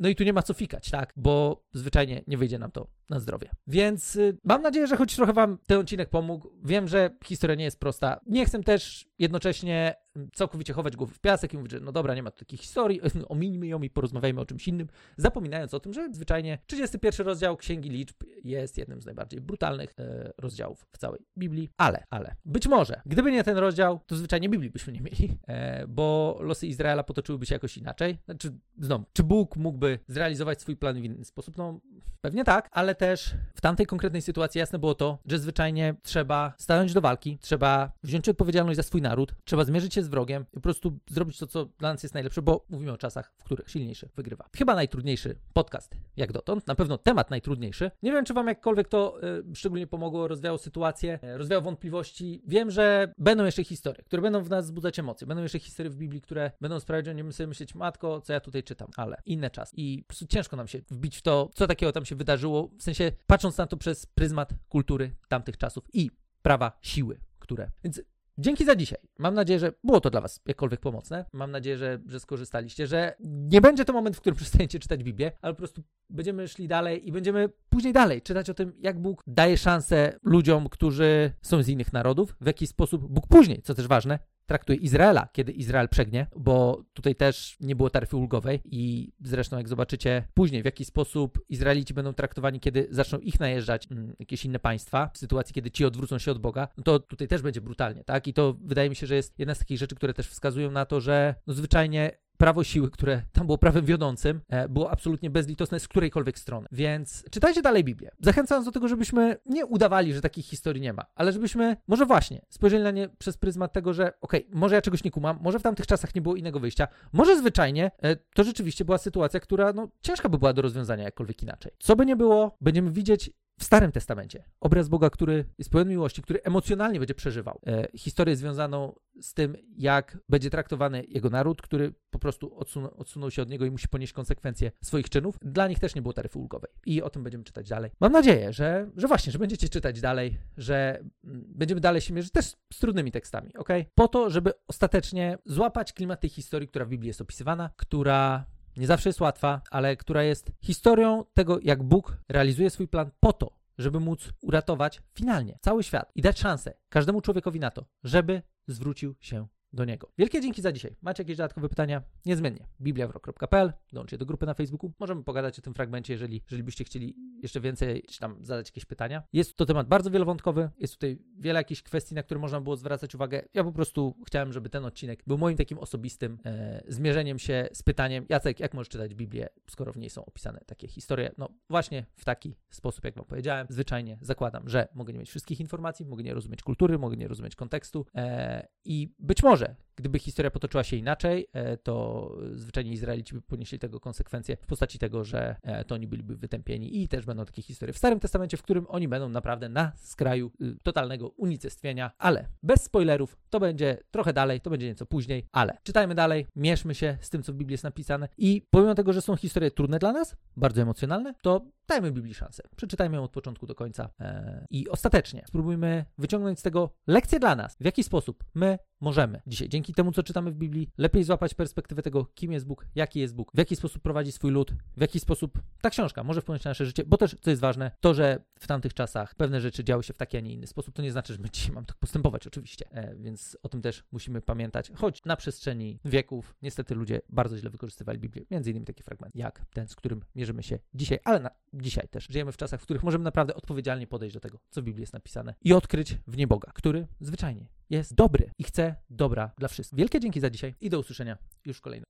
no 0.04 0.10
i 0.10 0.14
tu 0.14 0.24
nie 0.24 0.32
ma 0.32 0.42
co 0.42 0.54
fikać, 0.54 0.90
tak? 0.90 1.12
Bo 1.16 1.64
zwyczajnie 1.72 2.22
nie 2.26 2.38
wyjdzie 2.38 2.58
nam 2.58 2.70
to 2.70 2.86
na 3.10 3.20
zdrowie. 3.20 3.50
Więc 3.66 4.16
y, 4.16 4.38
mam 4.44 4.62
nadzieję, 4.62 4.86
że 4.86 4.96
choć 4.96 5.16
trochę 5.16 5.32
Wam 5.32 5.58
ten 5.66 5.78
odcinek 5.78 6.10
pomógł. 6.10 6.50
Wiem, 6.64 6.88
że 6.88 7.10
historia 7.24 7.56
nie 7.56 7.64
jest 7.64 7.80
prosta. 7.80 8.20
Nie 8.26 8.44
chcę 8.46 8.62
też 8.62 9.06
jednocześnie 9.18 9.94
całkowicie 10.34 10.72
chować 10.72 10.96
głowy 10.96 11.14
w 11.14 11.20
piasek 11.20 11.54
i 11.54 11.56
mówić, 11.56 11.72
że 11.72 11.80
no 11.80 11.92
dobra, 11.92 12.14
nie 12.14 12.22
ma 12.22 12.30
tu 12.30 12.38
takiej 12.38 12.58
historii, 12.58 13.00
omińmy 13.28 13.66
ją 13.66 13.82
i 13.82 13.90
porozmawiajmy 13.90 14.40
o 14.40 14.46
czymś 14.46 14.68
innym, 14.68 14.88
zapominając 15.16 15.74
o 15.74 15.80
tym, 15.80 15.92
że 15.92 16.08
zwyczajnie 16.12 16.58
31 16.66 17.26
rozdział 17.26 17.56
Księgi 17.56 17.90
Liczb 17.90 18.16
jest 18.44 18.78
jednym 18.78 19.02
z 19.02 19.06
najbardziej 19.06 19.40
brutalnych 19.40 19.94
e, 19.98 20.32
rozdziałów 20.38 20.86
w 20.92 20.98
całej 20.98 21.26
Biblii. 21.38 21.70
Ale, 21.76 22.04
ale, 22.10 22.36
być 22.44 22.68
może, 22.68 23.00
gdyby 23.06 23.32
nie 23.32 23.44
ten 23.44 23.56
rozdział, 23.56 24.00
to 24.06 24.16
zwyczajnie 24.16 24.48
Biblii 24.48 24.70
byśmy 24.70 24.92
nie 24.92 25.00
mieli, 25.00 25.38
e, 25.46 25.86
bo 25.86 26.38
losy 26.40 26.66
Izraela 26.66 27.04
potoczyłyby 27.04 27.46
się 27.46 27.54
jakoś 27.54 27.76
inaczej. 27.76 28.18
Znaczy, 28.24 28.52
znowu, 28.80 29.04
czy 29.12 29.22
Bóg 29.22 29.56
mógłby 29.56 29.93
zrealizować 30.08 30.60
swój 30.60 30.76
plan 30.76 31.00
w 31.00 31.04
inny 31.04 31.24
sposób? 31.24 31.56
No, 31.56 31.80
pewnie 32.20 32.44
tak, 32.44 32.68
ale 32.72 32.94
też 32.94 33.34
w 33.54 33.60
tamtej 33.60 33.86
konkretnej 33.86 34.22
sytuacji 34.22 34.58
jasne 34.58 34.78
było 34.78 34.94
to, 34.94 35.18
że 35.26 35.38
zwyczajnie 35.38 35.94
trzeba 36.02 36.54
stanąć 36.58 36.92
do 36.92 37.00
walki, 37.00 37.38
trzeba 37.40 37.92
wziąć 38.02 38.28
odpowiedzialność 38.28 38.76
za 38.76 38.82
swój 38.82 39.02
naród, 39.02 39.34
trzeba 39.44 39.64
zmierzyć 39.64 39.94
się 39.94 40.02
z 40.02 40.08
wrogiem 40.08 40.44
i 40.52 40.54
po 40.54 40.60
prostu 40.60 40.98
zrobić 41.10 41.38
to, 41.38 41.46
co 41.46 41.64
dla 41.64 41.92
nas 41.92 42.02
jest 42.02 42.14
najlepsze, 42.14 42.42
bo 42.42 42.64
mówimy 42.70 42.92
o 42.92 42.96
czasach, 42.96 43.32
w 43.38 43.44
których 43.44 43.70
silniejszy 43.70 44.08
wygrywa. 44.16 44.48
Chyba 44.56 44.74
najtrudniejszy 44.74 45.38
podcast 45.52 45.94
jak 46.16 46.32
dotąd, 46.32 46.66
na 46.66 46.74
pewno 46.74 46.98
temat 46.98 47.30
najtrudniejszy. 47.30 47.90
Nie 48.02 48.12
wiem, 48.12 48.24
czy 48.24 48.34
wam 48.34 48.46
jakkolwiek 48.46 48.88
to 48.88 49.18
y, 49.50 49.54
szczególnie 49.54 49.86
pomogło, 49.86 50.28
rozwiało 50.28 50.58
sytuację, 50.58 51.18
y, 51.24 51.38
rozwiało 51.38 51.62
wątpliwości. 51.62 52.42
Wiem, 52.46 52.70
że 52.70 53.12
będą 53.18 53.44
jeszcze 53.44 53.64
historie, 53.64 54.02
które 54.04 54.22
będą 54.22 54.42
w 54.42 54.50
nas 54.50 54.64
wzbudzać 54.64 54.98
emocje, 54.98 55.26
będą 55.26 55.42
jeszcze 55.42 55.58
historie 55.58 55.90
w 55.90 55.96
Biblii, 55.96 56.20
które 56.20 56.50
będą 56.60 56.80
sprawiać, 56.80 57.04
że 57.04 57.10
będziemy 57.10 57.32
sobie 57.32 57.46
myśleć, 57.46 57.74
matko, 57.74 58.20
co 58.20 58.32
ja 58.32 58.40
tutaj 58.40 58.62
czytam, 58.62 58.88
ale 58.96 59.16
inny 59.26 59.50
czas. 59.50 59.72
I 59.76 60.02
po 60.02 60.08
prostu 60.08 60.26
ciężko 60.26 60.56
nam 60.56 60.68
się 60.68 60.78
wbić 60.90 61.16
w 61.16 61.22
to, 61.22 61.50
co 61.54 61.66
takiego 61.66 61.92
tam 61.94 62.04
się 62.04 62.16
wydarzyło, 62.16 62.70
w 62.78 62.82
sensie 62.82 63.12
patrząc 63.26 63.58
na 63.58 63.66
to 63.66 63.76
przez 63.76 64.06
pryzmat 64.06 64.54
kultury 64.68 65.16
tamtych 65.28 65.56
czasów 65.56 65.84
i 65.92 66.10
prawa 66.42 66.78
siły, 66.82 67.20
które. 67.38 67.70
Więc 67.84 68.00
Dzięki 68.38 68.64
za 68.64 68.76
dzisiaj. 68.76 68.98
Mam 69.18 69.34
nadzieję, 69.34 69.58
że 69.58 69.72
było 69.84 70.00
to 70.00 70.10
dla 70.10 70.20
Was 70.20 70.40
jakkolwiek 70.46 70.80
pomocne. 70.80 71.24
Mam 71.32 71.50
nadzieję, 71.50 71.76
że, 71.76 71.98
że 72.06 72.20
skorzystaliście, 72.20 72.86
że 72.86 73.14
nie 73.24 73.60
będzie 73.60 73.84
to 73.84 73.92
moment, 73.92 74.16
w 74.16 74.20
którym 74.20 74.36
przestaniecie 74.40 74.78
czytać 74.78 75.04
Biblię, 75.04 75.32
ale 75.42 75.52
po 75.52 75.58
prostu 75.58 75.82
będziemy 76.10 76.48
szli 76.48 76.68
dalej 76.68 77.08
i 77.08 77.12
będziemy 77.12 77.48
później 77.68 77.92
dalej 77.92 78.22
czytać 78.22 78.50
o 78.50 78.54
tym, 78.54 78.72
jak 78.80 79.00
Bóg 79.00 79.22
daje 79.26 79.56
szansę 79.56 80.18
ludziom, 80.22 80.68
którzy 80.68 81.32
są 81.42 81.62
z 81.62 81.68
innych 81.68 81.92
narodów, 81.92 82.36
w 82.40 82.46
jaki 82.46 82.66
sposób 82.66 83.12
Bóg 83.12 83.26
później, 83.26 83.62
co 83.62 83.74
też 83.74 83.86
ważne, 83.86 84.18
traktuje 84.46 84.78
Izraela, 84.78 85.28
kiedy 85.32 85.52
Izrael 85.52 85.88
przegnie, 85.88 86.26
bo 86.36 86.84
tutaj 86.92 87.14
też 87.14 87.56
nie 87.60 87.76
było 87.76 87.90
taryfy 87.90 88.16
ulgowej 88.16 88.60
i 88.64 89.12
zresztą 89.20 89.56
jak 89.56 89.68
zobaczycie 89.68 90.28
później, 90.34 90.62
w 90.62 90.64
jaki 90.64 90.84
sposób 90.84 91.38
Izraelici 91.48 91.94
będą 91.94 92.12
traktowani, 92.12 92.60
kiedy 92.60 92.86
zaczną 92.90 93.18
ich 93.18 93.40
najeżdżać 93.40 93.88
mm, 93.90 94.16
jakieś 94.18 94.44
inne 94.44 94.58
państwa, 94.58 95.10
w 95.14 95.18
sytuacji, 95.18 95.54
kiedy 95.54 95.70
ci 95.70 95.84
odwrócą 95.84 96.18
się 96.18 96.32
od 96.32 96.38
Boga, 96.38 96.68
no 96.76 96.82
to 96.82 96.98
tutaj 96.98 97.28
też 97.28 97.42
będzie 97.42 97.60
brutalnie, 97.60 98.04
tak? 98.04 98.26
I 98.26 98.34
to 98.34 98.56
wydaje 98.60 98.90
mi 98.90 98.96
się, 98.96 99.06
że 99.06 99.14
jest 99.14 99.38
jedna 99.38 99.54
z 99.54 99.58
takich 99.58 99.78
rzeczy, 99.78 99.94
które 99.94 100.14
też 100.14 100.28
wskazują 100.28 100.70
na 100.70 100.86
to, 100.86 101.00
że 101.00 101.34
no 101.46 101.54
zwyczajnie 101.54 102.18
prawo 102.44 102.64
siły, 102.64 102.90
które 102.90 103.22
tam 103.32 103.46
było 103.46 103.58
prawem 103.58 103.84
wiodącym, 103.84 104.40
e, 104.48 104.68
było 104.68 104.90
absolutnie 104.90 105.30
bezlitosne 105.30 105.80
z 105.80 105.88
którejkolwiek 105.88 106.38
strony. 106.38 106.68
Więc 106.72 107.24
czytajcie 107.30 107.62
dalej 107.62 107.84
Biblię. 107.84 108.10
Zachęcam 108.20 108.64
do 108.64 108.72
tego, 108.72 108.88
żebyśmy 108.88 109.36
nie 109.46 109.66
udawali, 109.66 110.14
że 110.14 110.20
takich 110.20 110.46
historii 110.46 110.82
nie 110.82 110.92
ma, 110.92 111.04
ale 111.14 111.32
żebyśmy 111.32 111.76
może 111.88 112.06
właśnie 112.06 112.42
spojrzeli 112.50 112.82
na 112.82 112.90
nie 112.90 113.08
przez 113.08 113.36
pryzmat 113.36 113.72
tego, 113.72 113.92
że 113.92 114.12
okej, 114.20 114.46
okay, 114.46 114.60
może 114.60 114.74
ja 114.74 114.82
czegoś 114.82 115.04
nie 115.04 115.10
kumam, 115.10 115.38
może 115.42 115.58
w 115.58 115.62
tamtych 115.62 115.86
czasach 115.86 116.14
nie 116.14 116.22
było 116.22 116.36
innego 116.36 116.60
wyjścia, 116.60 116.88
może 117.12 117.38
zwyczajnie 117.38 117.90
e, 118.02 118.16
to 118.16 118.44
rzeczywiście 118.44 118.84
była 118.84 118.98
sytuacja, 118.98 119.40
która 119.40 119.72
no, 119.72 119.88
ciężka 120.02 120.28
by 120.28 120.38
była 120.38 120.52
do 120.52 120.62
rozwiązania 120.62 121.04
jakkolwiek 121.04 121.42
inaczej. 121.42 121.72
Co 121.78 121.96
by 121.96 122.06
nie 122.06 122.16
było, 122.16 122.56
będziemy 122.60 122.90
widzieć 122.90 123.30
w 123.58 123.64
Starym 123.64 123.92
Testamencie 123.92 124.44
obraz 124.60 124.88
Boga, 124.88 125.10
który 125.10 125.44
jest 125.58 125.70
pełen 125.70 125.88
miłości, 125.88 126.22
który 126.22 126.42
emocjonalnie 126.42 126.98
będzie 126.98 127.14
przeżywał 127.14 127.60
e, 127.66 127.88
historię 127.94 128.36
związaną 128.36 128.94
z 129.20 129.34
tym, 129.34 129.56
jak 129.76 130.18
będzie 130.28 130.50
traktowany 130.50 131.04
jego 131.08 131.30
naród, 131.30 131.62
który 131.62 131.94
po 132.10 132.18
prostu 132.18 132.58
odsunął, 132.58 132.94
odsunął 132.96 133.30
się 133.30 133.42
od 133.42 133.48
niego 133.48 133.64
i 133.64 133.70
musi 133.70 133.88
ponieść 133.88 134.12
konsekwencje 134.12 134.72
swoich 134.82 135.08
czynów. 135.08 135.36
Dla 135.42 135.68
nich 135.68 135.78
też 135.78 135.94
nie 135.94 136.02
było 136.02 136.12
taryfy 136.12 136.38
ulgowej. 136.38 136.70
I 136.86 137.02
o 137.02 137.10
tym 137.10 137.22
będziemy 137.22 137.44
czytać 137.44 137.68
dalej. 137.68 137.90
Mam 138.00 138.12
nadzieję, 138.12 138.52
że, 138.52 138.90
że 138.96 139.08
właśnie, 139.08 139.32
że 139.32 139.38
będziecie 139.38 139.68
czytać 139.68 140.00
dalej, 140.00 140.38
że 140.56 141.04
mm, 141.24 141.44
będziemy 141.48 141.80
dalej 141.80 142.00
się 142.00 142.14
mierzyć 142.14 142.32
też 142.32 142.46
z 142.72 142.78
trudnymi 142.78 143.12
tekstami, 143.12 143.56
ok? 143.56 143.68
Po 143.94 144.08
to, 144.08 144.30
żeby 144.30 144.52
ostatecznie 144.68 145.38
złapać 145.46 145.92
klimat 145.92 146.20
tej 146.20 146.30
historii, 146.30 146.68
która 146.68 146.84
w 146.84 146.88
Biblii 146.88 147.08
jest 147.08 147.20
opisywana, 147.20 147.70
która 147.76 148.46
nie 148.76 148.86
zawsze 148.86 149.08
jest 149.08 149.20
łatwa, 149.20 149.60
ale 149.70 149.96
która 149.96 150.22
jest 150.22 150.52
historią 150.60 151.24
tego, 151.34 151.58
jak 151.62 151.82
Bóg 151.82 152.18
realizuje 152.28 152.70
swój 152.70 152.88
plan 152.88 153.10
po 153.20 153.32
to, 153.32 153.50
żeby 153.78 154.00
móc 154.00 154.30
uratować 154.40 155.02
finalnie 155.14 155.58
cały 155.60 155.82
świat 155.82 156.12
i 156.14 156.22
dać 156.22 156.40
szansę 156.40 156.74
każdemu 156.88 157.20
człowiekowi 157.20 157.60
na 157.60 157.70
to, 157.70 157.84
żeby 158.04 158.42
zwrócił 158.66 159.14
się 159.20 159.46
do 159.74 159.84
niego. 159.84 160.12
Wielkie 160.18 160.40
dzięki 160.40 160.62
za 160.62 160.72
dzisiaj. 160.72 160.96
Macie 161.02 161.22
jakieś 161.22 161.36
dodatkowe 161.36 161.68
pytania? 161.68 162.02
Niezmiennie. 162.26 162.66
bibliawrok.pl, 162.80 163.72
dołączcie 163.92 164.18
do 164.18 164.26
grupy 164.26 164.46
na 164.46 164.54
Facebooku. 164.54 164.92
Możemy 164.98 165.24
pogadać 165.24 165.58
o 165.58 165.62
tym 165.62 165.74
fragmencie, 165.74 166.12
jeżeli, 166.12 166.42
jeżeli 166.44 166.62
byście 166.62 166.84
chcieli 166.84 167.16
jeszcze 167.42 167.60
więcej, 167.60 168.02
czy 168.02 168.20
tam 168.20 168.36
zadać 168.40 168.68
jakieś 168.68 168.84
pytania. 168.84 169.22
Jest 169.32 169.56
to 169.56 169.66
temat 169.66 169.88
bardzo 169.88 170.10
wielowątkowy, 170.10 170.70
jest 170.78 170.94
tutaj 170.94 171.18
wiele 171.38 171.60
jakichś 171.60 171.82
kwestii, 171.82 172.14
na 172.14 172.22
które 172.22 172.40
można 172.40 172.60
było 172.60 172.76
zwracać 172.76 173.14
uwagę. 173.14 173.42
Ja 173.54 173.64
po 173.64 173.72
prostu 173.72 174.14
chciałem, 174.26 174.52
żeby 174.52 174.68
ten 174.68 174.84
odcinek 174.84 175.22
był 175.26 175.38
moim 175.38 175.56
takim 175.56 175.78
osobistym 175.78 176.38
e, 176.44 176.82
zmierzeniem 176.88 177.38
się 177.38 177.68
z 177.72 177.82
pytaniem, 177.82 178.26
Jacek, 178.28 178.60
jak 178.60 178.74
możesz 178.74 178.88
czytać 178.88 179.14
Biblię, 179.14 179.48
skoro 179.70 179.92
w 179.92 179.96
niej 179.96 180.10
są 180.10 180.24
opisane 180.24 180.60
takie 180.66 180.88
historie? 180.88 181.32
No 181.38 181.48
właśnie 181.70 182.06
w 182.16 182.24
taki 182.24 182.54
sposób, 182.70 183.04
jak 183.04 183.14
wam 183.14 183.24
powiedziałem. 183.24 183.66
Zwyczajnie 183.70 184.18
zakładam, 184.20 184.68
że 184.68 184.88
mogę 184.94 185.12
nie 185.12 185.18
mieć 185.18 185.28
wszystkich 185.28 185.60
informacji, 185.60 186.06
mogę 186.06 186.22
nie 186.22 186.34
rozumieć 186.34 186.62
kultury, 186.62 186.98
mogę 186.98 187.16
nie 187.16 187.28
rozumieć 187.28 187.56
kontekstu 187.56 188.06
e, 188.14 188.68
i 188.84 189.14
być 189.18 189.42
może 189.42 189.63
może, 189.64 189.76
gdyby 189.96 190.18
historia 190.18 190.50
potoczyła 190.50 190.84
się 190.84 190.96
inaczej, 190.96 191.46
e, 191.52 191.76
to 191.76 192.30
zwyczajnie 192.52 192.92
Izraelici 192.92 193.34
by 193.34 193.42
ponieśli 193.42 193.78
tego 193.78 194.00
konsekwencje 194.00 194.56
w 194.56 194.66
postaci 194.66 194.98
tego, 194.98 195.24
że 195.24 195.56
e, 195.62 195.84
to 195.84 195.94
oni 195.94 196.06
byliby 196.06 196.36
wytępieni 196.36 197.02
i 197.02 197.08
też 197.08 197.26
będą 197.26 197.44
takie 197.44 197.62
historie 197.62 197.92
w 197.92 197.98
Starym 197.98 198.20
Testamencie, 198.20 198.56
w 198.56 198.62
którym 198.62 198.86
oni 198.88 199.08
będą 199.08 199.28
naprawdę 199.28 199.68
na 199.68 199.92
skraju 199.96 200.50
y, 200.60 200.76
totalnego 200.82 201.28
unicestwienia, 201.28 202.10
ale 202.18 202.48
bez 202.62 202.82
spoilerów, 202.82 203.36
to 203.50 203.60
będzie 203.60 203.98
trochę 204.10 204.32
dalej, 204.32 204.60
to 204.60 204.70
będzie 204.70 204.86
nieco 204.86 205.06
później, 205.06 205.46
ale 205.52 205.78
czytajmy 205.82 206.14
dalej, 206.14 206.46
mierzmy 206.56 206.94
się 206.94 207.18
z 207.20 207.30
tym, 207.30 207.42
co 207.42 207.52
w 207.52 207.56
Biblii 207.56 207.74
jest 207.74 207.84
napisane 207.84 208.28
i 208.38 208.62
pomimo 208.70 208.94
tego, 208.94 209.12
że 209.12 209.22
są 209.22 209.36
historie 209.36 209.70
trudne 209.70 209.98
dla 209.98 210.12
nas, 210.12 210.36
bardzo 210.56 210.82
emocjonalne, 210.82 211.34
to 211.42 211.66
dajmy 211.88 212.12
Biblii 212.12 212.34
szansę. 212.34 212.62
Przeczytajmy 212.76 213.16
ją 213.16 213.22
od 213.22 213.30
początku 213.30 213.66
do 213.66 213.74
końca 213.74 214.10
e, 214.20 214.66
i 214.70 214.88
ostatecznie 214.88 215.44
spróbujmy 215.48 216.04
wyciągnąć 216.18 216.58
z 216.58 216.62
tego 216.62 216.90
lekcję 217.06 217.40
dla 217.40 217.56
nas, 217.56 217.76
w 217.80 217.84
jaki 217.84 218.02
sposób 218.02 218.44
my 218.54 218.78
możemy 219.00 219.42
dzisiaj, 219.46 219.68
dzięki 219.68 219.94
temu, 219.94 220.12
co 220.12 220.22
czytamy 220.22 220.52
w 220.52 220.54
Biblii, 220.54 220.90
lepiej 220.98 221.24
złapać 221.24 221.54
perspektywę 221.54 222.02
tego, 222.02 222.24
kim 222.24 222.52
jest 222.52 222.66
Bóg, 222.66 222.86
jaki 222.94 223.20
jest 223.20 223.34
Bóg, 223.34 223.50
w 223.54 223.58
jaki 223.58 223.76
sposób 223.76 224.02
prowadzi 224.02 224.32
swój 224.32 224.50
lud, 224.50 224.72
w 224.96 225.00
jaki 225.00 225.20
sposób 225.20 225.62
ta 225.80 225.90
książka 225.90 226.24
może 226.24 226.40
wpłynąć 226.40 226.64
na 226.64 226.70
nasze 226.70 226.86
życie, 226.86 227.04
bo 227.06 227.16
też, 227.16 227.36
co 227.40 227.50
jest 227.50 227.62
ważne, 227.62 227.90
to, 228.00 228.14
że 228.14 228.44
w 228.64 228.66
tamtych 228.66 228.94
czasach 228.94 229.34
pewne 229.34 229.60
rzeczy 229.60 229.84
działy 229.84 230.02
się 230.02 230.12
w 230.12 230.16
taki, 230.16 230.36
a 230.36 230.40
nie 230.40 230.52
inny 230.52 230.66
sposób, 230.66 230.94
to 230.94 231.02
nie 231.02 231.12
znaczy, 231.12 231.32
że 231.32 231.38
my 231.38 231.50
dzisiaj 231.50 231.74
mamy 231.74 231.86
tak 231.86 231.96
postępować, 231.96 232.46
oczywiście, 232.46 232.86
e, 232.90 233.16
więc 233.16 233.56
o 233.62 233.68
tym 233.68 233.82
też 233.82 234.04
musimy 234.12 234.40
pamiętać, 234.40 234.90
choć 234.94 235.24
na 235.24 235.36
przestrzeni 235.36 235.98
wieków 236.04 236.54
niestety 236.62 236.94
ludzie 236.94 237.20
bardzo 237.28 237.58
źle 237.58 237.70
wykorzystywali 237.70 238.18
Biblię, 238.18 238.44
między 238.50 238.70
innymi 238.70 238.86
taki 238.86 239.02
fragment, 239.02 239.36
jak 239.36 239.64
ten, 239.72 239.88
z 239.88 239.96
którym 239.96 240.20
mierzymy 240.34 240.62
się 240.62 240.78
dzisiaj, 240.94 241.18
ale 241.24 241.40
na, 241.40 241.50
dzisiaj 241.74 242.08
też 242.08 242.26
żyjemy 242.30 242.52
w 242.52 242.56
czasach, 242.56 242.80
w 242.80 242.84
których 242.84 243.02
możemy 243.02 243.24
naprawdę 243.24 243.54
odpowiedzialnie 243.54 244.06
podejść 244.06 244.34
do 244.34 244.40
tego, 244.40 244.58
co 244.70 244.82
w 244.82 244.84
Biblii 244.84 245.02
jest 245.02 245.12
napisane 245.12 245.54
i 245.62 245.72
odkryć 245.72 246.18
w 246.26 246.36
nie 246.36 246.46
Boga, 246.46 246.72
który 246.74 247.06
zwyczajnie 247.20 247.66
jest 247.90 248.14
dobry 248.14 248.50
i 248.58 248.64
chce 248.64 248.96
dobra 249.10 249.50
dla 249.58 249.68
wszystkich. 249.68 249.98
Wielkie 249.98 250.20
dzięki 250.20 250.40
za 250.40 250.50
dzisiaj 250.50 250.74
i 250.80 250.90
do 250.90 250.98
usłyszenia 250.98 251.38
już 251.64 251.80
kolejnym. 251.80 252.02